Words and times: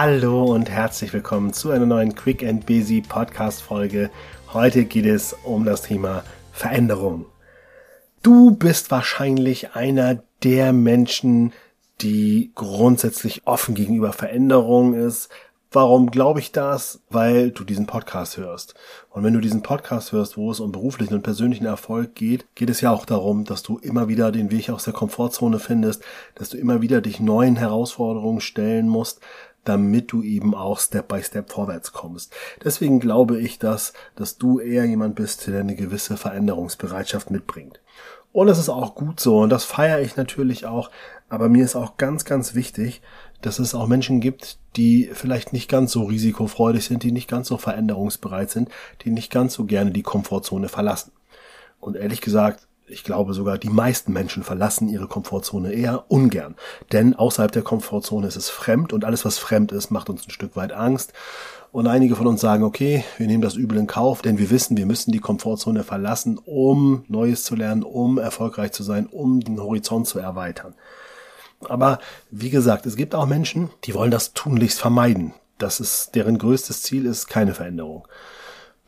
Hallo 0.00 0.44
und 0.44 0.70
herzlich 0.70 1.12
willkommen 1.12 1.52
zu 1.52 1.72
einer 1.72 1.84
neuen 1.84 2.14
Quick 2.14 2.44
and 2.44 2.66
Busy 2.66 3.00
Podcast 3.00 3.60
Folge. 3.60 4.10
Heute 4.52 4.84
geht 4.84 5.06
es 5.06 5.34
um 5.42 5.64
das 5.64 5.82
Thema 5.82 6.22
Veränderung. 6.52 7.26
Du 8.22 8.52
bist 8.52 8.92
wahrscheinlich 8.92 9.74
einer 9.74 10.22
der 10.44 10.72
Menschen, 10.72 11.52
die 12.00 12.52
grundsätzlich 12.54 13.42
offen 13.44 13.74
gegenüber 13.74 14.12
Veränderung 14.12 14.94
ist, 14.94 15.30
Warum 15.70 16.10
glaube 16.10 16.40
ich 16.40 16.50
das? 16.50 17.02
Weil 17.10 17.50
du 17.50 17.62
diesen 17.62 17.84
Podcast 17.84 18.38
hörst. 18.38 18.74
Und 19.10 19.22
wenn 19.22 19.34
du 19.34 19.40
diesen 19.40 19.62
Podcast 19.62 20.12
hörst, 20.12 20.38
wo 20.38 20.50
es 20.50 20.60
um 20.60 20.72
beruflichen 20.72 21.12
und 21.12 21.20
persönlichen 21.20 21.66
Erfolg 21.66 22.14
geht, 22.14 22.46
geht 22.54 22.70
es 22.70 22.80
ja 22.80 22.90
auch 22.90 23.04
darum, 23.04 23.44
dass 23.44 23.62
du 23.62 23.76
immer 23.76 24.08
wieder 24.08 24.32
den 24.32 24.50
Weg 24.50 24.70
aus 24.70 24.84
der 24.84 24.94
Komfortzone 24.94 25.58
findest, 25.58 26.02
dass 26.36 26.48
du 26.48 26.56
immer 26.56 26.80
wieder 26.80 27.02
dich 27.02 27.20
neuen 27.20 27.56
Herausforderungen 27.56 28.40
stellen 28.40 28.88
musst, 28.88 29.20
damit 29.64 30.12
du 30.12 30.22
eben 30.22 30.54
auch 30.54 30.78
Step 30.80 31.08
by 31.08 31.22
Step 31.22 31.50
vorwärts 31.50 31.92
kommst. 31.92 32.34
Deswegen 32.64 33.00
glaube 33.00 33.38
ich, 33.38 33.58
dass, 33.58 33.92
dass 34.16 34.38
du 34.38 34.60
eher 34.60 34.84
jemand 34.84 35.16
bist, 35.16 35.46
der 35.46 35.60
eine 35.60 35.74
gewisse 35.74 36.16
Veränderungsbereitschaft 36.16 37.30
mitbringt. 37.30 37.80
Und 38.32 38.46
das 38.46 38.58
ist 38.58 38.68
auch 38.68 38.94
gut 38.94 39.20
so 39.20 39.40
und 39.40 39.50
das 39.50 39.64
feiere 39.64 40.00
ich 40.00 40.16
natürlich 40.16 40.66
auch. 40.66 40.90
Aber 41.28 41.48
mir 41.48 41.64
ist 41.64 41.76
auch 41.76 41.96
ganz, 41.96 42.24
ganz 42.24 42.54
wichtig, 42.54 43.02
dass 43.40 43.58
es 43.58 43.74
auch 43.74 43.86
Menschen 43.86 44.20
gibt, 44.20 44.58
die 44.76 45.10
vielleicht 45.12 45.52
nicht 45.52 45.68
ganz 45.68 45.92
so 45.92 46.04
risikofreudig 46.04 46.84
sind, 46.84 47.02
die 47.02 47.12
nicht 47.12 47.28
ganz 47.28 47.48
so 47.48 47.58
veränderungsbereit 47.58 48.50
sind, 48.50 48.68
die 49.02 49.10
nicht 49.10 49.30
ganz 49.32 49.54
so 49.54 49.64
gerne 49.64 49.90
die 49.90 50.02
Komfortzone 50.02 50.68
verlassen. 50.68 51.12
Und 51.80 51.96
ehrlich 51.96 52.20
gesagt, 52.20 52.67
ich 52.90 53.04
glaube 53.04 53.34
sogar, 53.34 53.58
die 53.58 53.68
meisten 53.68 54.12
Menschen 54.12 54.42
verlassen 54.42 54.88
ihre 54.88 55.06
Komfortzone 55.06 55.72
eher 55.72 56.04
ungern. 56.08 56.54
Denn 56.92 57.14
außerhalb 57.14 57.52
der 57.52 57.62
Komfortzone 57.62 58.26
ist 58.26 58.36
es 58.36 58.50
fremd 58.50 58.92
und 58.92 59.04
alles, 59.04 59.24
was 59.24 59.38
fremd 59.38 59.72
ist, 59.72 59.90
macht 59.90 60.10
uns 60.10 60.26
ein 60.26 60.30
Stück 60.30 60.56
weit 60.56 60.72
Angst. 60.72 61.12
Und 61.70 61.86
einige 61.86 62.16
von 62.16 62.26
uns 62.26 62.40
sagen, 62.40 62.64
okay, 62.64 63.04
wir 63.18 63.26
nehmen 63.26 63.42
das 63.42 63.54
Übel 63.54 63.76
in 63.78 63.86
Kauf, 63.86 64.22
denn 64.22 64.38
wir 64.38 64.50
wissen, 64.50 64.76
wir 64.76 64.86
müssen 64.86 65.12
die 65.12 65.20
Komfortzone 65.20 65.84
verlassen, 65.84 66.38
um 66.44 67.04
Neues 67.08 67.44
zu 67.44 67.54
lernen, 67.54 67.82
um 67.82 68.18
erfolgreich 68.18 68.72
zu 68.72 68.82
sein, 68.82 69.06
um 69.06 69.40
den 69.40 69.60
Horizont 69.60 70.06
zu 70.06 70.18
erweitern. 70.18 70.74
Aber 71.68 71.98
wie 72.30 72.50
gesagt, 72.50 72.86
es 72.86 72.96
gibt 72.96 73.14
auch 73.14 73.26
Menschen, 73.26 73.70
die 73.84 73.94
wollen 73.94 74.10
das 74.10 74.32
tunlichst 74.32 74.80
vermeiden. 74.80 75.34
Das 75.58 75.80
ist 75.80 76.14
deren 76.14 76.38
größtes 76.38 76.82
Ziel 76.82 77.04
ist 77.04 77.26
keine 77.26 77.52
Veränderung. 77.52 78.06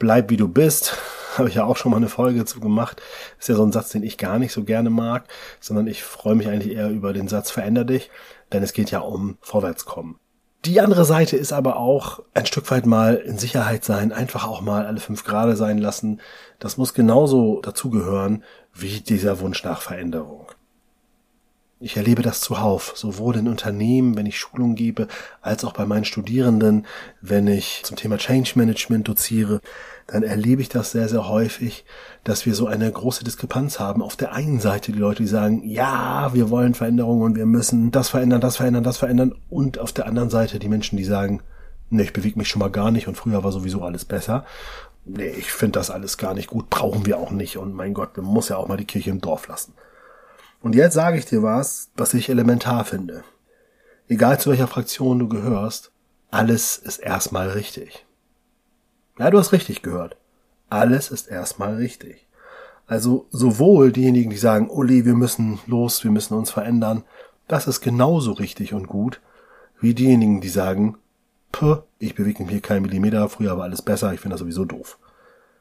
Bleib 0.01 0.31
wie 0.31 0.39
du 0.39 0.49
bist, 0.49 0.97
habe 1.39 1.49
ich 1.51 1.57
ja 1.57 1.65
auch 1.65 1.77
schon 1.77 1.93
mal 1.93 1.99
eine 1.99 2.09
Folge 2.09 2.45
zu 2.47 2.59
gemacht. 2.59 3.01
Ist 3.39 3.51
ja 3.51 3.55
so 3.55 3.63
ein 3.63 3.71
Satz, 3.71 3.91
den 3.91 4.03
ich 4.03 4.19
gar 4.19 4.39
nicht 4.41 4.53
so 4.53 4.65
gerne 4.65 4.91
mag, 4.91 5.25
sondern 5.61 5.87
ich 5.87 6.03
freue 6.03 6.35
mich 6.35 6.49
eigentlich 6.49 6.75
eher 6.75 6.89
über 6.91 7.13
den 7.13 7.29
Satz 7.29 7.51
veränder 7.51 7.85
dich, 7.85 8.11
denn 8.53 8.63
es 8.63 8.73
geht 8.73 8.91
ja 8.91 9.01
um 9.01 9.37
Vorwärtskommen. 9.43 10.19
Die 10.65 10.81
andere 10.81 11.05
Seite 11.05 11.37
ist 11.37 11.53
aber 11.53 11.77
auch 11.77 12.21
ein 12.33 12.47
Stück 12.47 12.71
weit 12.71 12.87
mal 12.87 13.17
in 13.17 13.39
Sicherheit 13.39 13.85
sein, 13.85 14.11
einfach 14.11 14.47
auch 14.47 14.63
mal 14.63 14.87
alle 14.87 15.01
fünf 15.01 15.25
Grade 15.25 15.55
sein 15.55 15.79
lassen. 15.79 16.21
Das 16.59 16.79
muss 16.79 16.95
genauso 16.95 17.61
dazugehören 17.61 18.43
wie 18.73 19.01
dieser 19.01 19.41
Wunsch 19.41 19.63
nach 19.65 19.83
Veränderung. 19.83 20.47
Ich 21.83 21.97
erlebe 21.97 22.21
das 22.21 22.43
zuhauf, 22.43 22.93
sowohl 22.95 23.37
in 23.37 23.49
Unternehmen, 23.49 24.15
wenn 24.15 24.27
ich 24.27 24.39
Schulung 24.39 24.75
gebe, 24.75 25.09
als 25.41 25.65
auch 25.65 25.73
bei 25.73 25.87
meinen 25.87 26.05
Studierenden, 26.05 26.87
wenn 27.23 27.47
ich 27.47 27.81
zum 27.85 27.97
Thema 27.97 28.19
Change 28.19 28.53
Management 28.57 29.09
doziere, 29.09 29.63
dann 30.07 30.23
erlebe 30.23 30.61
ich 30.61 30.69
das 30.69 30.91
sehr, 30.91 31.09
sehr 31.09 31.27
häufig, 31.27 31.87
dass 32.23 32.45
wir 32.45 32.55
so 32.55 32.67
eine 32.67 32.93
große 32.93 33.25
Diskrepanz 33.25 33.81
haben. 33.81 34.03
Auf 34.03 34.15
der 34.17 34.35
einen 34.35 34.61
Seite 34.61 34.93
die 34.93 34.99
Leute, 34.99 35.23
die 35.23 35.29
sagen, 35.29 35.63
ja, 35.67 36.35
wir 36.35 36.51
wollen 36.51 36.75
Veränderungen 36.75 37.23
und 37.23 37.37
wir 37.37 37.47
müssen 37.47 37.91
das 37.91 38.11
verändern, 38.11 38.43
das 38.43 38.59
verändern, 38.59 38.85
das 38.85 38.99
verändern. 38.99 39.35
Und 39.49 39.79
auf 39.79 39.93
der 39.93 40.07
anderen 40.07 40.29
Seite 40.29 40.59
die 40.59 40.69
Menschen, 40.69 40.99
die 40.99 41.05
sagen, 41.05 41.41
nee, 41.89 42.03
ich 42.03 42.13
bewege 42.13 42.39
mich 42.39 42.49
schon 42.49 42.61
mal 42.61 42.71
gar 42.71 42.91
nicht 42.91 43.09
und 43.09 43.17
früher 43.17 43.43
war 43.43 43.53
sowieso 43.53 43.83
alles 43.85 44.05
besser. 44.05 44.45
Nee, 45.07 45.31
ich 45.31 45.51
finde 45.51 45.79
das 45.79 45.89
alles 45.89 46.19
gar 46.19 46.35
nicht 46.35 46.49
gut, 46.49 46.69
brauchen 46.69 47.07
wir 47.07 47.17
auch 47.17 47.31
nicht. 47.31 47.57
Und 47.57 47.73
mein 47.73 47.95
Gott, 47.95 48.19
man 48.19 48.27
muss 48.27 48.51
ja 48.51 48.59
auch 48.59 48.69
mal 48.69 48.77
die 48.77 48.85
Kirche 48.85 49.09
im 49.09 49.23
Dorf 49.23 49.49
lassen. 49.49 49.73
Und 50.63 50.75
jetzt 50.75 50.95
sage 50.95 51.19
ich 51.19 51.25
dir 51.25 51.43
was, 51.43 51.91
was 51.97 52.15
ich 52.15 52.29
elementar 52.29 52.85
finde. 52.85 53.25
Egal 54.09 54.39
zu 54.39 54.51
welcher 54.51 54.69
Fraktion 54.69 55.19
du 55.19 55.29
gehörst, 55.29 55.93
alles 56.31 56.77
ist 56.77 56.99
erstmal 56.99 57.49
richtig. 57.51 58.07
Ja, 59.19 59.31
du 59.31 59.39
hast 59.39 59.53
richtig 59.53 59.83
gehört. 59.83 60.17
Alles 60.69 61.11
ist 61.11 61.29
erstmal 61.29 61.77
richtig. 61.77 62.27
Also 62.87 63.27
sowohl 63.31 63.93
diejenigen, 63.93 64.31
die 64.31 64.37
sagen, 64.37 64.69
Uli, 64.69 65.05
wir 65.05 65.15
müssen 65.15 65.61
los, 65.67 66.03
wir 66.05 66.11
müssen 66.11 66.35
uns 66.35 66.51
verändern, 66.51 67.05
das 67.49 67.67
ist 67.67 67.81
genauso 67.81 68.33
richtig 68.33 68.75
und 68.75 68.87
gut, 68.87 69.21
wie 69.81 69.95
diejenigen, 69.95 70.41
die 70.41 70.49
sagen, 70.49 70.97
Puh, 71.53 71.79
ich 71.99 72.15
bewege 72.15 72.43
mich 72.43 72.53
hier 72.53 72.61
keinen 72.61 72.83
Millimeter, 72.83 73.29
früher 73.29 73.57
war 73.57 73.65
alles 73.65 73.83
besser, 73.83 74.13
ich 74.13 74.21
finde 74.21 74.35
das 74.35 74.41
sowieso 74.41 74.65
doof. 74.65 74.99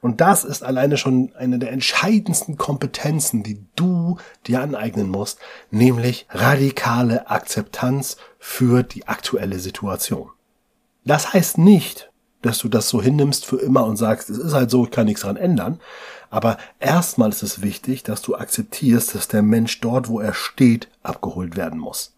Und 0.01 0.21
das 0.21 0.43
ist 0.43 0.63
alleine 0.63 0.97
schon 0.97 1.33
eine 1.35 1.59
der 1.59 1.71
entscheidendsten 1.71 2.57
Kompetenzen, 2.57 3.43
die 3.43 3.65
du 3.75 4.17
dir 4.47 4.61
aneignen 4.61 5.09
musst, 5.09 5.39
nämlich 5.71 6.25
radikale 6.29 7.29
Akzeptanz 7.29 8.17
für 8.37 8.83
die 8.83 9.07
aktuelle 9.07 9.59
Situation. 9.59 10.29
Das 11.03 11.33
heißt 11.33 11.57
nicht, 11.57 12.11
dass 12.41 12.59
du 12.59 12.69
das 12.69 12.87
so 12.87 13.01
hinnimmst 13.01 13.45
für 13.45 13.57
immer 13.57 13.85
und 13.85 13.97
sagst, 13.97 14.29
es 14.29 14.37
ist 14.37 14.53
halt 14.53 14.71
so, 14.71 14.85
ich 14.85 14.91
kann 14.91 15.05
nichts 15.05 15.21
dran 15.21 15.35
ändern. 15.35 15.79
Aber 16.29 16.57
erstmal 16.79 17.29
ist 17.29 17.43
es 17.43 17.61
wichtig, 17.61 18.03
dass 18.03 18.21
du 18.21 18.35
akzeptierst, 18.35 19.15
dass 19.15 19.27
der 19.27 19.41
Mensch 19.41 19.81
dort, 19.81 20.07
wo 20.07 20.19
er 20.19 20.33
steht, 20.33 20.87
abgeholt 21.03 21.57
werden 21.57 21.79
muss. 21.79 22.15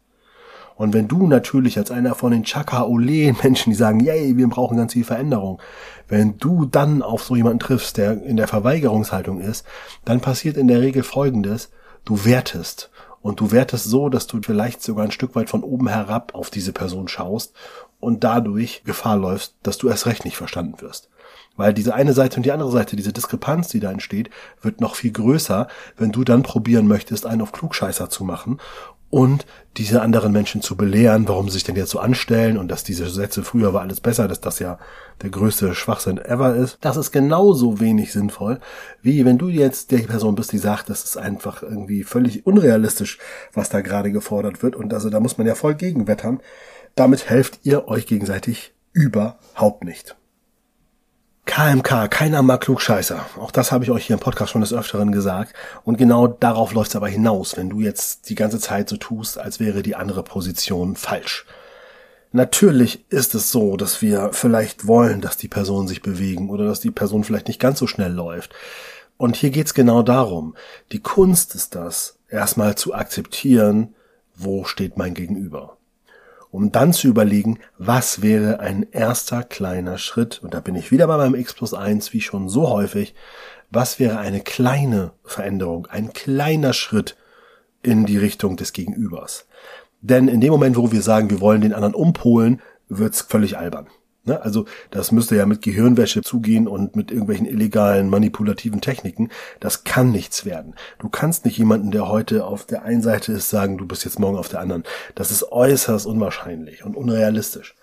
Und 0.81 0.93
wenn 0.93 1.07
du 1.07 1.27
natürlich 1.27 1.77
als 1.77 1.91
einer 1.91 2.15
von 2.15 2.31
den 2.31 2.41
Chaka-Ole-Menschen, 2.41 3.69
die 3.69 3.77
sagen, 3.77 3.99
yay, 3.99 4.35
wir 4.35 4.47
brauchen 4.47 4.77
ganz 4.77 4.93
viel 4.93 5.03
Veränderung, 5.03 5.61
wenn 6.07 6.39
du 6.39 6.65
dann 6.65 7.03
auf 7.03 7.23
so 7.23 7.35
jemanden 7.35 7.59
triffst, 7.59 7.97
der 7.97 8.23
in 8.23 8.35
der 8.35 8.47
Verweigerungshaltung 8.47 9.41
ist, 9.41 9.63
dann 10.05 10.21
passiert 10.21 10.57
in 10.57 10.67
der 10.67 10.81
Regel 10.81 11.03
Folgendes, 11.03 11.69
du 12.03 12.25
wertest. 12.25 12.89
Und 13.21 13.39
du 13.39 13.51
wertest 13.51 13.85
so, 13.91 14.09
dass 14.09 14.25
du 14.25 14.41
vielleicht 14.41 14.81
sogar 14.81 15.05
ein 15.05 15.11
Stück 15.11 15.35
weit 15.35 15.51
von 15.51 15.61
oben 15.61 15.87
herab 15.87 16.33
auf 16.33 16.49
diese 16.49 16.73
Person 16.73 17.07
schaust 17.07 17.53
und 17.99 18.23
dadurch 18.23 18.81
Gefahr 18.83 19.17
läufst, 19.17 19.57
dass 19.61 19.77
du 19.77 19.87
erst 19.87 20.07
recht 20.07 20.25
nicht 20.25 20.35
verstanden 20.35 20.81
wirst. 20.81 21.11
Weil 21.55 21.75
diese 21.75 21.93
eine 21.93 22.13
Seite 22.13 22.37
und 22.37 22.43
die 22.47 22.51
andere 22.51 22.71
Seite, 22.71 22.95
diese 22.95 23.13
Diskrepanz, 23.13 23.67
die 23.67 23.81
da 23.81 23.91
entsteht, 23.91 24.31
wird 24.63 24.81
noch 24.81 24.95
viel 24.95 25.11
größer, 25.11 25.67
wenn 25.97 26.11
du 26.11 26.23
dann 26.23 26.41
probieren 26.41 26.87
möchtest, 26.87 27.27
einen 27.27 27.43
auf 27.43 27.51
Klugscheißer 27.51 28.09
zu 28.09 28.23
machen 28.23 28.57
und 29.11 29.45
diese 29.77 30.01
anderen 30.01 30.31
Menschen 30.31 30.61
zu 30.61 30.75
belehren, 30.75 31.27
warum 31.27 31.47
sie 31.47 31.53
sich 31.53 31.63
denn 31.63 31.75
jetzt 31.75 31.91
so 31.91 31.99
anstellen 31.99 32.57
und 32.57 32.69
dass 32.69 32.83
diese 32.83 33.09
Sätze 33.09 33.43
früher 33.43 33.73
war 33.73 33.81
alles 33.81 34.01
besser, 34.01 34.27
dass 34.27 34.41
das 34.41 34.59
ja 34.59 34.79
der 35.21 35.29
größte 35.29 35.75
Schwachsinn 35.75 36.17
ever 36.17 36.55
ist. 36.55 36.77
Das 36.81 36.97
ist 36.97 37.11
genauso 37.11 37.79
wenig 37.79 38.11
sinnvoll, 38.11 38.59
wie 39.01 39.23
wenn 39.23 39.37
du 39.37 39.49
jetzt 39.49 39.91
der 39.91 39.99
Person 39.99 40.35
bist, 40.35 40.51
die 40.51 40.57
sagt, 40.57 40.89
das 40.89 41.03
ist 41.03 41.17
einfach 41.17 41.61
irgendwie 41.61 42.03
völlig 42.03 42.45
unrealistisch, 42.47 43.19
was 43.53 43.69
da 43.69 43.81
gerade 43.81 44.11
gefordert 44.11 44.63
wird 44.63 44.75
und 44.75 44.93
also 44.93 45.09
da 45.09 45.19
muss 45.19 45.37
man 45.37 45.45
ja 45.45 45.55
voll 45.55 45.75
gegenwettern. 45.75 46.39
Damit 46.95 47.29
helft 47.29 47.59
ihr 47.63 47.87
euch 47.87 48.07
gegenseitig 48.07 48.73
überhaupt 48.93 49.83
nicht. 49.83 50.15
KMK, 51.51 52.09
keiner 52.09 52.43
mag 52.43 52.61
Klugscheißer. 52.61 53.25
Auch 53.37 53.51
das 53.51 53.73
habe 53.73 53.83
ich 53.83 53.91
euch 53.91 54.05
hier 54.05 54.13
im 54.13 54.21
Podcast 54.21 54.53
schon 54.53 54.61
des 54.61 54.71
Öfteren 54.71 55.11
gesagt. 55.11 55.53
Und 55.83 55.97
genau 55.97 56.27
darauf 56.27 56.73
läuft 56.73 56.91
es 56.91 56.95
aber 56.95 57.09
hinaus, 57.09 57.57
wenn 57.57 57.69
du 57.69 57.81
jetzt 57.81 58.29
die 58.29 58.35
ganze 58.35 58.57
Zeit 58.57 58.87
so 58.87 58.95
tust, 58.95 59.37
als 59.37 59.59
wäre 59.59 59.83
die 59.83 59.97
andere 59.97 60.23
Position 60.23 60.95
falsch. 60.95 61.45
Natürlich 62.31 63.03
ist 63.11 63.35
es 63.35 63.51
so, 63.51 63.75
dass 63.75 64.01
wir 64.01 64.29
vielleicht 64.31 64.87
wollen, 64.87 65.19
dass 65.19 65.35
die 65.35 65.49
Personen 65.49 65.89
sich 65.89 66.01
bewegen 66.01 66.49
oder 66.49 66.63
dass 66.63 66.79
die 66.79 66.89
Person 66.89 67.25
vielleicht 67.25 67.49
nicht 67.49 67.59
ganz 67.59 67.79
so 67.79 67.85
schnell 67.85 68.13
läuft. 68.13 68.53
Und 69.17 69.35
hier 69.35 69.49
geht's 69.49 69.73
genau 69.73 70.03
darum. 70.03 70.55
Die 70.93 71.01
Kunst 71.01 71.53
ist 71.53 71.75
das, 71.75 72.17
erstmal 72.29 72.75
zu 72.75 72.93
akzeptieren, 72.93 73.93
wo 74.37 74.63
steht 74.63 74.95
mein 74.95 75.13
Gegenüber 75.13 75.75
um 76.51 76.71
dann 76.71 76.93
zu 76.93 77.07
überlegen, 77.07 77.59
was 77.77 78.21
wäre 78.21 78.59
ein 78.59 78.85
erster 78.91 79.43
kleiner 79.43 79.97
Schritt, 79.97 80.41
und 80.43 80.53
da 80.53 80.59
bin 80.59 80.75
ich 80.75 80.91
wieder 80.91 81.07
bei 81.07 81.17
meinem 81.17 81.35
X 81.35 81.53
plus 81.53 81.73
1, 81.73 82.13
wie 82.13 82.21
schon 82.21 82.49
so 82.49 82.69
häufig, 82.69 83.15
was 83.69 83.99
wäre 83.99 84.19
eine 84.19 84.41
kleine 84.41 85.11
Veränderung, 85.23 85.87
ein 85.87 86.11
kleiner 86.13 86.73
Schritt 86.73 87.15
in 87.81 88.05
die 88.05 88.17
Richtung 88.17 88.57
des 88.57 88.73
Gegenübers. 88.73 89.47
Denn 90.01 90.27
in 90.27 90.41
dem 90.41 90.51
Moment, 90.51 90.75
wo 90.75 90.91
wir 90.91 91.01
sagen, 91.01 91.29
wir 91.29 91.41
wollen 91.41 91.61
den 91.61 91.73
anderen 91.73 91.95
umpolen, 91.95 92.61
wird's 92.89 93.21
völlig 93.21 93.57
albern. 93.57 93.87
Ne? 94.23 94.41
Also 94.41 94.65
das 94.91 95.11
müsste 95.11 95.35
ja 95.35 95.45
mit 95.45 95.61
Gehirnwäsche 95.61 96.21
zugehen 96.21 96.67
und 96.67 96.95
mit 96.95 97.11
irgendwelchen 97.11 97.47
illegalen 97.47 98.09
manipulativen 98.09 98.81
Techniken. 98.81 99.29
Das 99.59 99.83
kann 99.83 100.11
nichts 100.11 100.45
werden. 100.45 100.75
Du 100.99 101.09
kannst 101.09 101.45
nicht 101.45 101.57
jemanden, 101.57 101.91
der 101.91 102.07
heute 102.07 102.45
auf 102.45 102.65
der 102.65 102.83
einen 102.83 103.01
Seite 103.01 103.33
ist, 103.33 103.49
sagen, 103.49 103.77
du 103.77 103.87
bist 103.87 104.05
jetzt 104.05 104.19
morgen 104.19 104.37
auf 104.37 104.49
der 104.49 104.59
anderen. 104.59 104.83
Das 105.15 105.31
ist 105.31 105.51
äußerst 105.51 106.05
unwahrscheinlich 106.05 106.83
und 106.85 106.95
unrealistisch. 106.95 107.75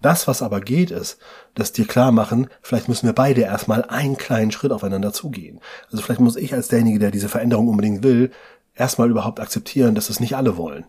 Das, 0.00 0.28
was 0.28 0.42
aber 0.42 0.60
geht, 0.60 0.90
ist, 0.90 1.18
dass 1.54 1.72
dir 1.72 1.86
klar 1.86 2.12
machen, 2.12 2.48
vielleicht 2.60 2.88
müssen 2.88 3.06
wir 3.06 3.14
beide 3.14 3.40
erstmal 3.42 3.84
einen 3.84 4.18
kleinen 4.18 4.52
Schritt 4.52 4.70
aufeinander 4.72 5.14
zugehen. 5.14 5.60
Also 5.90 6.02
vielleicht 6.02 6.20
muss 6.20 6.36
ich 6.36 6.52
als 6.52 6.68
derjenige, 6.68 6.98
der 6.98 7.10
diese 7.10 7.30
Veränderung 7.30 7.68
unbedingt 7.68 8.02
will, 8.02 8.30
erstmal 8.74 9.10
überhaupt 9.10 9.40
akzeptieren, 9.40 9.94
dass 9.94 10.10
es 10.10 10.20
nicht 10.20 10.36
alle 10.36 10.58
wollen. 10.58 10.84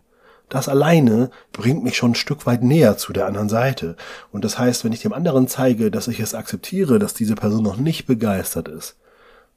Das 0.50 0.70
alleine 0.70 1.32
bringt 1.52 1.84
mich 1.84 1.98
schon 1.98 2.12
ein 2.12 2.16
Stück 2.16 2.46
weit 2.46 2.64
näher 2.64 2.98
zu 2.98 3.14
der 3.14 3.26
anderen 3.26 3.50
Seite. 3.50 3.96
Und 4.32 4.46
das 4.46 4.60
heißt, 4.60 4.84
wenn 4.84 4.94
ich 4.94 5.02
dem 5.02 5.14
anderen 5.14 5.48
zeige, 5.48 5.90
dass 5.90 6.08
ich 6.08 6.20
es 6.20 6.36
akzeptiere, 6.36 7.00
dass 7.00 7.14
diese 7.14 7.36
Person 7.36 7.64
noch 7.64 7.78
nicht 7.78 8.06
begeistert 8.06 8.68
ist, 8.68 8.96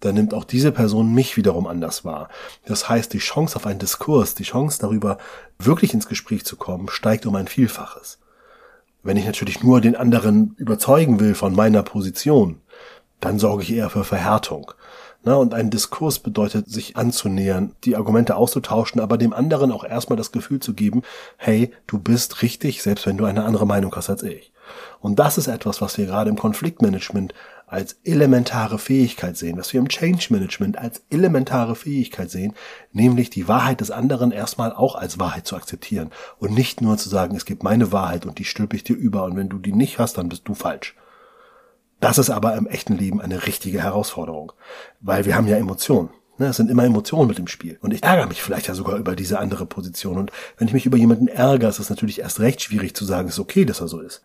dann 0.01 0.15
nimmt 0.15 0.33
auch 0.33 0.45
diese 0.45 0.73
Person 0.73 1.13
mich 1.13 1.37
wiederum 1.37 1.67
anders 1.67 2.05
wahr. 2.05 2.29
Das 2.67 2.89
heißt, 2.89 3.13
die 3.13 3.19
Chance 3.19 3.57
auf 3.57 3.67
einen 3.67 3.81
Diskurs, 3.81 4.35
die 4.35 4.45
Chance 4.45 4.79
darüber, 4.81 5.19
wirklich 5.59 5.93
ins 5.93 6.09
Gespräch 6.09 6.45
zu 6.45 6.57
kommen, 6.57 6.89
steigt 6.89 7.27
um 7.27 7.35
ein 7.35 7.49
Vielfaches. 7.49 8.19
Wenn 9.03 9.17
ich 9.17 9.27
natürlich 9.27 9.63
nur 9.63 9.81
den 9.81 9.97
anderen 9.97 10.55
überzeugen 10.57 11.21
will 11.21 11.35
von 11.35 11.55
meiner 11.55 11.83
Position, 11.83 12.61
dann 13.21 13.39
sorge 13.39 13.63
ich 13.63 13.73
eher 13.73 13.91
für 13.91 14.05
Verhärtung. 14.05 14.73
Na, 15.25 15.35
und 15.35 15.53
ein 15.53 15.71
Diskurs 15.71 16.21
bedeutet, 16.21 16.71
sich 16.71 16.97
anzunähern, 16.97 17.75
die 17.85 17.97
Argumente 17.97 18.37
auszutauschen, 18.37 19.01
aber 19.01 19.19
dem 19.19 19.33
anderen 19.33 19.73
auch 19.73 19.85
erstmal 19.85 20.17
das 20.17 20.31
Gefühl 20.31 20.61
zu 20.61 20.75
geben, 20.75 21.03
hey, 21.37 21.73
du 21.87 21.99
bist 21.99 22.43
richtig, 22.43 22.83
selbst 22.83 23.07
wenn 23.07 23.19
du 23.19 23.25
eine 23.25 23.45
andere 23.45 23.67
Meinung 23.67 23.95
hast 23.95 24.11
als 24.11 24.23
ich. 24.23 24.53
Und 25.01 25.19
das 25.19 25.39
ist 25.39 25.49
etwas, 25.49 25.81
was 25.81 25.99
wir 25.99 26.07
gerade 26.07 26.31
im 26.31 26.39
Konfliktmanagement 26.39 27.35
als 27.67 27.99
elementare 28.05 28.79
Fähigkeit 28.79 29.37
sehen, 29.37 29.59
was 29.59 29.73
wir 29.73 29.81
im 29.81 29.89
Change 29.89 30.29
Management 30.31 30.79
als 30.79 31.03
elementare 31.11 31.75
Fähigkeit 31.75 32.31
sehen, 32.31 32.55
nämlich 32.93 33.29
die 33.29 33.49
Wahrheit 33.49 33.81
des 33.81 33.91
anderen 33.91 34.31
erstmal 34.31 34.73
auch 34.73 34.95
als 34.95 35.19
Wahrheit 35.19 35.47
zu 35.47 35.57
akzeptieren 35.57 36.11
und 36.39 36.55
nicht 36.55 36.81
nur 36.81 36.97
zu 36.97 37.09
sagen, 37.09 37.37
es 37.37 37.45
gibt 37.45 37.63
meine 37.63 37.93
Wahrheit 37.93 38.25
und 38.25 38.39
die 38.39 38.45
stülpe 38.45 38.77
ich 38.77 38.85
dir 38.85 38.97
über 38.97 39.25
und 39.25 39.37
wenn 39.37 39.49
du 39.49 39.59
die 39.59 39.73
nicht 39.73 39.99
hast, 39.99 40.17
dann 40.17 40.29
bist 40.29 40.49
du 40.49 40.55
falsch. 40.55 40.95
Das 42.01 42.19
ist 42.19 42.31
aber 42.31 42.55
im 42.55 42.67
echten 42.67 42.97
Leben 42.97 43.21
eine 43.21 43.47
richtige 43.47 43.83
Herausforderung, 43.83 44.53
weil 45.01 45.25
wir 45.25 45.35
haben 45.35 45.49
ja 45.49 45.57
Emotionen. 45.57 46.11
Ne, 46.39 46.47
es 46.47 46.57
sind 46.57 46.71
immer 46.71 46.85
Emotionen 46.85 47.27
mit 47.27 47.41
im 47.41 47.49
Spiel. 47.49 47.79
Und 47.81 47.93
ich 47.93 48.05
ärgere 48.05 48.29
mich 48.29 48.43
vielleicht 48.43 48.69
ja 48.69 48.75
sogar 48.75 48.97
über 48.97 49.17
diese 49.17 49.41
andere 49.41 49.67
Position. 49.67 50.19
Und 50.19 50.31
wenn 50.57 50.69
ich 50.69 50.75
mich 50.75 50.87
über 50.87 50.97
jemanden 50.97 51.27
ärgere, 51.27 51.69
ist 51.69 51.81
es 51.81 51.91
natürlich 51.91 52.21
erst 52.21 52.39
recht 52.39 52.63
schwierig 52.63 52.95
zu 52.95 53.05
sagen, 53.05 53.27
es 53.27 53.35
ist 53.35 53.41
okay, 53.41 53.65
dass 53.65 53.81
er 53.81 53.89
so 53.89 54.01
ist. 54.01 54.23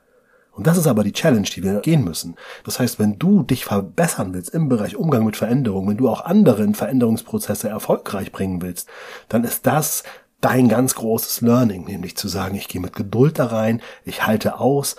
Und 0.51 0.67
das 0.67 0.77
ist 0.77 0.85
aber 0.85 1.03
die 1.03 1.13
Challenge, 1.13 1.47
die 1.47 1.63
wir 1.63 1.79
gehen 1.79 2.03
müssen. 2.03 2.35
Das 2.63 2.79
heißt, 2.79 2.99
wenn 2.99 3.17
du 3.17 3.41
dich 3.41 3.65
verbessern 3.65 4.35
willst 4.35 4.51
im 4.51 4.69
Bereich 4.69 4.95
Umgang 4.95 5.25
mit 5.25 5.35
Veränderung, 5.35 5.89
wenn 5.89 5.97
du 5.97 6.07
auch 6.07 6.25
andere 6.25 6.61
in 6.63 6.75
Veränderungsprozesse 6.75 7.69
erfolgreich 7.69 8.31
bringen 8.31 8.61
willst, 8.61 8.87
dann 9.29 9.43
ist 9.43 9.65
das 9.65 10.03
dein 10.41 10.69
ganz 10.69 10.93
großes 10.93 11.41
Learning, 11.41 11.85
nämlich 11.85 12.15
zu 12.17 12.27
sagen, 12.27 12.55
ich 12.55 12.67
gehe 12.67 12.81
mit 12.81 12.95
Geduld 12.95 13.39
da 13.39 13.47
rein, 13.47 13.81
ich 14.05 14.27
halte 14.27 14.59
aus, 14.59 14.95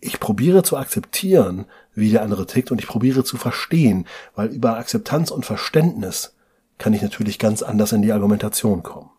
ich 0.00 0.20
probiere 0.20 0.62
zu 0.62 0.76
akzeptieren, 0.76 1.64
wie 1.98 2.10
der 2.10 2.22
andere 2.22 2.46
tickt 2.46 2.70
und 2.70 2.80
ich 2.80 2.86
probiere 2.86 3.24
zu 3.24 3.36
verstehen, 3.36 4.06
weil 4.34 4.48
über 4.48 4.76
Akzeptanz 4.76 5.30
und 5.30 5.44
Verständnis 5.44 6.34
kann 6.78 6.92
ich 6.92 7.02
natürlich 7.02 7.38
ganz 7.38 7.62
anders 7.62 7.92
in 7.92 8.02
die 8.02 8.12
Argumentation 8.12 8.82
kommen. 8.82 9.10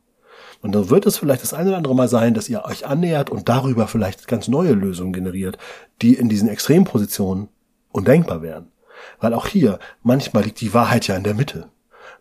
Und 0.61 0.73
dann 0.73 0.89
wird 0.89 1.05
es 1.05 1.17
vielleicht 1.17 1.43
das 1.43 1.53
eine 1.53 1.69
oder 1.69 1.77
andere 1.77 1.95
Mal 1.95 2.09
sein, 2.09 2.33
dass 2.33 2.49
ihr 2.49 2.65
euch 2.65 2.85
annähert 2.85 3.29
und 3.29 3.47
darüber 3.47 3.87
vielleicht 3.87 4.27
ganz 4.27 4.47
neue 4.47 4.73
Lösungen 4.73 5.13
generiert, 5.13 5.57
die 6.01 6.15
in 6.15 6.27
diesen 6.27 6.49
Extrempositionen 6.49 7.47
undenkbar 7.91 8.41
wären. 8.41 8.71
Weil 9.19 9.33
auch 9.33 9.47
hier, 9.47 9.79
manchmal 10.03 10.43
liegt 10.43 10.59
die 10.59 10.73
Wahrheit 10.73 11.07
ja 11.07 11.15
in 11.15 11.23
der 11.23 11.33
Mitte. 11.33 11.69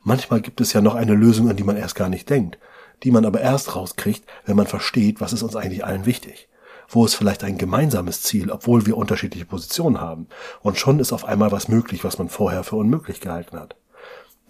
Manchmal 0.02 0.40
gibt 0.40 0.60
es 0.60 0.72
ja 0.72 0.80
noch 0.80 0.94
eine 0.94 1.14
Lösung, 1.14 1.50
an 1.50 1.56
die 1.56 1.64
man 1.64 1.76
erst 1.76 1.96
gar 1.96 2.08
nicht 2.08 2.30
denkt, 2.30 2.58
die 3.02 3.10
man 3.10 3.24
aber 3.24 3.40
erst 3.40 3.74
rauskriegt, 3.74 4.24
wenn 4.44 4.56
man 4.56 4.66
versteht, 4.66 5.20
was 5.20 5.32
ist 5.32 5.42
uns 5.42 5.56
eigentlich 5.56 5.84
allen 5.84 6.06
wichtig. 6.06 6.47
Wo 6.88 7.04
ist 7.04 7.14
vielleicht 7.14 7.44
ein 7.44 7.58
gemeinsames 7.58 8.22
Ziel, 8.22 8.50
obwohl 8.50 8.86
wir 8.86 8.96
unterschiedliche 8.96 9.44
Positionen 9.44 10.00
haben. 10.00 10.26
Und 10.62 10.78
schon 10.78 11.00
ist 11.00 11.12
auf 11.12 11.24
einmal 11.24 11.52
was 11.52 11.68
möglich, 11.68 12.02
was 12.02 12.18
man 12.18 12.28
vorher 12.28 12.64
für 12.64 12.76
unmöglich 12.76 13.20
gehalten 13.20 13.58
hat. 13.58 13.76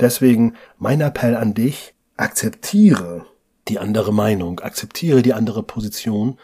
Deswegen 0.01 0.55
mein 0.79 1.01
Appell 1.01 1.37
an 1.37 1.55
dich, 1.55 1.95
akzeptiere 2.17 3.27
die 3.67 3.79
andere 3.79 4.13
Meinung, 4.13 4.61
akzeptiere 4.61 5.23
die 5.23 5.35
andere 5.35 5.63
Position, 5.63 6.39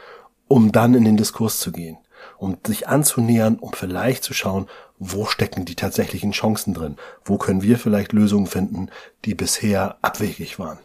um 0.49 0.73
dann 0.73 0.94
in 0.94 1.05
den 1.05 1.17
Diskurs 1.17 1.61
zu 1.61 1.73
gehen, 1.73 1.99
um 2.38 2.58
sich 2.67 2.88
anzunähern, 2.88 3.56
um 3.56 3.73
vielleicht 3.73 4.25
zu 4.25 4.35
schauen, 4.35 4.67
wo 4.99 5.26
stecken 5.26 5.64
die 5.64 5.75
tatsächlichen 5.75 6.32
Chancen 6.32 6.75
drin, 6.75 6.97
wo 7.25 7.38
können 7.38 7.62
wir 7.62 7.79
vielleicht 7.79 8.12
Lösungen 8.12 8.47
finden, 8.47 8.88
die 9.25 9.35
bisher 9.35 9.97
abwegig 10.02 10.58
waren. 10.58 10.79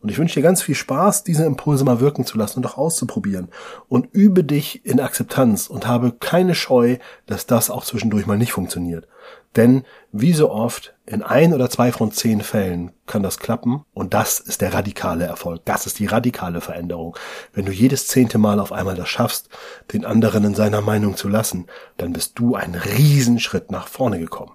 Und 0.00 0.10
ich 0.10 0.18
wünsche 0.18 0.36
dir 0.36 0.42
ganz 0.42 0.62
viel 0.62 0.76
Spaß, 0.76 1.24
diese 1.24 1.44
Impulse 1.44 1.84
mal 1.84 1.98
wirken 1.98 2.24
zu 2.24 2.38
lassen 2.38 2.60
und 2.60 2.66
auch 2.66 2.78
auszuprobieren. 2.78 3.48
Und 3.88 4.08
übe 4.12 4.44
dich 4.44 4.86
in 4.86 5.00
Akzeptanz 5.00 5.66
und 5.66 5.88
habe 5.88 6.12
keine 6.12 6.54
Scheu, 6.54 6.98
dass 7.26 7.46
das 7.46 7.68
auch 7.68 7.84
zwischendurch 7.84 8.26
mal 8.26 8.38
nicht 8.38 8.52
funktioniert. 8.52 9.08
Denn 9.56 9.82
wie 10.12 10.34
so 10.34 10.52
oft, 10.52 10.94
in 11.04 11.22
ein 11.22 11.52
oder 11.52 11.68
zwei 11.68 11.90
von 11.90 12.12
zehn 12.12 12.42
Fällen 12.42 12.92
kann 13.06 13.22
das 13.22 13.38
klappen 13.38 13.82
und 13.92 14.14
das 14.14 14.40
ist 14.40 14.60
der 14.60 14.72
radikale 14.72 15.24
Erfolg. 15.24 15.64
Das 15.64 15.86
ist 15.86 15.98
die 15.98 16.06
radikale 16.06 16.60
Veränderung. 16.60 17.16
Wenn 17.52 17.64
du 17.64 17.72
jedes 17.72 18.06
zehnte 18.06 18.38
Mal 18.38 18.60
auf 18.60 18.72
einmal 18.72 18.94
das 18.94 19.08
schaffst, 19.08 19.48
den 19.92 20.04
anderen 20.04 20.44
in 20.44 20.54
seiner 20.54 20.82
Meinung 20.82 21.16
zu 21.16 21.28
lassen, 21.28 21.66
dann 21.96 22.12
bist 22.12 22.38
du 22.38 22.54
einen 22.54 22.74
Riesenschritt 22.74 23.72
nach 23.72 23.88
vorne 23.88 24.20
gekommen. 24.20 24.52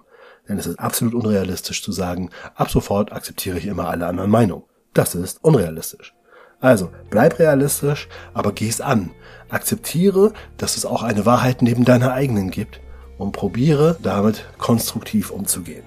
Denn 0.48 0.58
es 0.58 0.66
ist 0.66 0.78
absolut 0.78 1.14
unrealistisch 1.14 1.82
zu 1.82 1.92
sagen, 1.92 2.30
ab 2.54 2.70
sofort 2.70 3.12
akzeptiere 3.12 3.58
ich 3.58 3.66
immer 3.66 3.88
alle 3.88 4.06
anderen 4.06 4.30
Meinungen. 4.30 4.64
Das 4.94 5.14
ist 5.14 5.42
unrealistisch. 5.42 6.14
Also, 6.60 6.90
bleib 7.10 7.38
realistisch, 7.38 8.08
aber 8.32 8.52
geh's 8.52 8.80
an. 8.80 9.10
Akzeptiere, 9.50 10.32
dass 10.56 10.76
es 10.76 10.86
auch 10.86 11.02
eine 11.02 11.26
Wahrheit 11.26 11.60
neben 11.60 11.84
deiner 11.84 12.12
eigenen 12.12 12.50
gibt 12.50 12.80
und 13.18 13.32
probiere 13.32 13.98
damit 14.02 14.46
konstruktiv 14.56 15.30
umzugehen. 15.30 15.84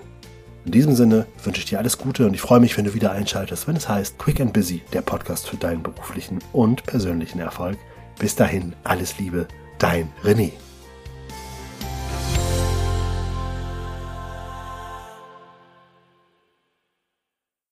In 0.66 0.72
diesem 0.72 0.96
Sinne 0.96 1.26
wünsche 1.44 1.62
ich 1.62 1.66
dir 1.66 1.80
alles 1.80 1.98
Gute 1.98 2.26
und 2.26 2.34
ich 2.34 2.42
freue 2.42 2.60
mich, 2.60 2.78
wenn 2.78 2.86
du 2.86 2.94
wieder 2.94 3.12
einschaltest, 3.12 3.68
wenn 3.68 3.78
es 3.78 3.88
heißt 3.88 4.20
Quick 4.20 4.42
and 4.42 4.54
Busy, 4.54 4.84
der 4.92 5.02
Podcast 5.02 5.48
für 5.48 5.58
deinen 5.58 5.82
beruflichen 5.82 6.40
und 6.52 6.84
persönlichen 6.84 7.40
Erfolg. 7.40 7.78
Bis 8.20 8.36
dahin, 8.36 8.74
alles 8.84 9.18
Liebe, 9.18 9.48
dein 9.80 10.12
René. 10.24 10.52